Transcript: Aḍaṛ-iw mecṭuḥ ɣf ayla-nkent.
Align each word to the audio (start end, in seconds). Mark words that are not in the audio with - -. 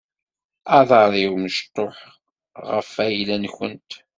Aḍaṛ-iw 0.77 1.33
mecṭuḥ 1.43 1.97
ɣf 2.71 2.91
ayla-nkent. 3.05 3.91